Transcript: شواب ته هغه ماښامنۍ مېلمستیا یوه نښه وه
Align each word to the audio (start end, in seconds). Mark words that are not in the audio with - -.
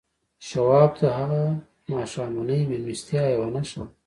شواب 0.47 0.91
ته 0.99 1.07
هغه 1.17 1.41
ماښامنۍ 1.93 2.61
مېلمستیا 2.71 3.23
یوه 3.33 3.49
نښه 3.55 3.75
وه 3.83 3.87